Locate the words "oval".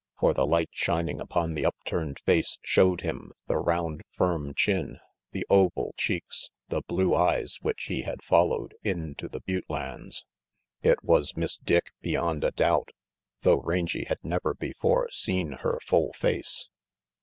5.47-5.93